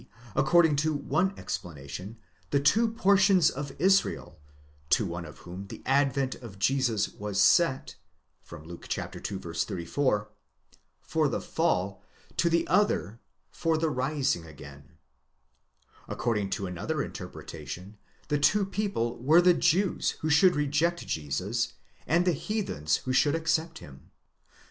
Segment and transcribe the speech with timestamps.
[0.35, 2.17] according to one explanation,
[2.49, 4.39] the two portions of Israel,
[4.89, 7.97] to one of whom the advent of Jesus was set
[8.51, 9.03] (Luke ii.
[9.03, 10.27] 34) εἰς πτῶσιν,
[11.01, 12.03] for the fall,
[12.35, 13.19] to the other εἰς ἀνάστασιν,
[13.51, 14.93] for the rising again.
[16.07, 17.93] According to another interpre tation,
[18.29, 21.73] the two people were the Jews who should reject Jesus,
[22.07, 24.09] and the heathens who should accept him."